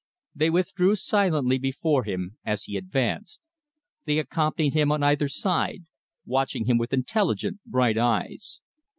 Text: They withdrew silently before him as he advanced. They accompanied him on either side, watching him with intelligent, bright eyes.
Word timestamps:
They 0.33 0.49
withdrew 0.49 0.95
silently 0.95 1.59
before 1.59 2.05
him 2.05 2.39
as 2.43 2.63
he 2.63 2.75
advanced. 2.75 3.39
They 4.05 4.17
accompanied 4.17 4.73
him 4.73 4.91
on 4.91 5.03
either 5.03 5.27
side, 5.27 5.85
watching 6.25 6.65
him 6.65 6.79
with 6.79 6.91
intelligent, 6.91 7.59
bright 7.67 7.99
eyes. 7.99 8.61